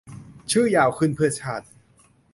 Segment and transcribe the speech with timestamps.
[0.51, 1.65] ชื่อยาวขึ้น เพื่อชาติ!